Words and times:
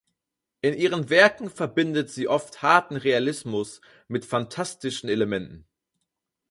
In 0.61 0.73
ihren 0.75 1.11
Werken 1.11 1.51
verbindet 1.51 2.09
sie 2.09 2.27
oft 2.27 2.63
harten 2.63 2.95
Realismus 2.95 3.81
mit 4.07 4.25
fantastischen 4.25 5.09
Elementen. 5.09 5.63